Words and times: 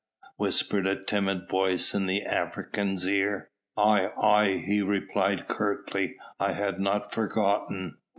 whispered 0.35 0.87
a 0.87 0.99
timid 0.99 1.47
voice 1.47 1.93
in 1.93 2.07
the 2.07 2.23
African's 2.23 3.05
ear. 3.07 3.51
"Aye, 3.77 4.07
aye!" 4.19 4.63
he 4.65 4.81
replied 4.81 5.47
curtly, 5.47 6.17
"I 6.39 6.53
had 6.53 6.79
not 6.79 7.11
forgotten." 7.11 7.99